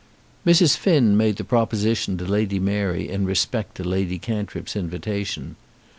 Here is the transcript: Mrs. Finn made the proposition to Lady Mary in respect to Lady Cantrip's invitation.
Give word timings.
Mrs. 0.47 0.77
Finn 0.77 1.15
made 1.15 1.35
the 1.35 1.43
proposition 1.43 2.17
to 2.17 2.25
Lady 2.25 2.57
Mary 2.59 3.07
in 3.07 3.23
respect 3.23 3.75
to 3.75 3.83
Lady 3.83 4.17
Cantrip's 4.17 4.75
invitation. 4.75 5.57